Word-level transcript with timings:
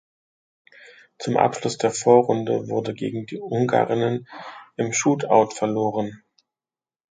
Zum 1.19 1.37
Abschluss 1.37 1.77
der 1.77 1.91
Vorrunde 1.91 2.67
wurde 2.69 2.95
gegen 2.95 3.27
die 3.27 3.37
Ungarinnen 3.39 4.27
im 4.75 4.93
Shootout 4.93 5.51
verloren. 5.51 6.23